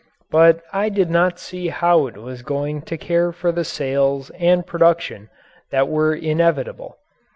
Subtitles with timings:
[0.31, 4.65] But I did not see how it was going to care for the sales and
[4.65, 5.29] production
[5.69, 6.97] that were inevitable.